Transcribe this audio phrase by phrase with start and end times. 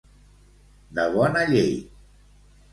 [1.01, 1.73] De bona llei.